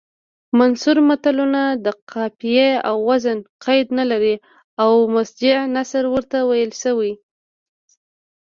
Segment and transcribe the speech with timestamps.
[0.57, 4.35] منثور متلونه د قافیې او وزن قید نلري
[4.83, 7.01] او مسجع نثر ورته ویلی شو